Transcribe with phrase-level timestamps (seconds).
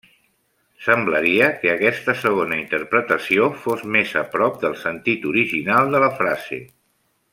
[0.85, 6.61] Semblaria que aquesta segona interpretació fos més a prop del sentit original de la frase.